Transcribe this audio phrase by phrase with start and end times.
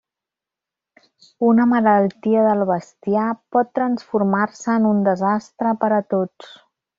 [1.49, 6.53] Una malaltia del bestiar pot transformar-se en un desastre per a tots.